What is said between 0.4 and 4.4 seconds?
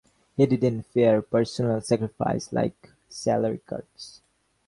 didn't fear personal sacrifice, like salary cuts.